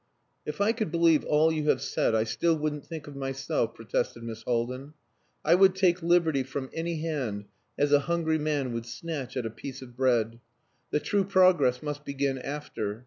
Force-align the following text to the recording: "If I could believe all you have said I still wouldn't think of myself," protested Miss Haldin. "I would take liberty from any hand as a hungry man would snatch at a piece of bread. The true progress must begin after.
"If 0.47 0.59
I 0.61 0.71
could 0.71 0.89
believe 0.89 1.23
all 1.25 1.51
you 1.51 1.69
have 1.69 1.79
said 1.79 2.15
I 2.15 2.23
still 2.23 2.57
wouldn't 2.57 2.87
think 2.87 3.05
of 3.05 3.15
myself," 3.15 3.75
protested 3.75 4.23
Miss 4.23 4.41
Haldin. 4.41 4.95
"I 5.45 5.53
would 5.53 5.75
take 5.75 6.01
liberty 6.01 6.41
from 6.41 6.71
any 6.73 7.01
hand 7.01 7.45
as 7.77 7.91
a 7.93 7.99
hungry 8.09 8.39
man 8.39 8.73
would 8.73 8.87
snatch 8.87 9.37
at 9.37 9.45
a 9.45 9.51
piece 9.51 9.83
of 9.83 9.95
bread. 9.95 10.39
The 10.89 11.01
true 11.01 11.23
progress 11.23 11.83
must 11.83 12.03
begin 12.03 12.39
after. 12.39 12.99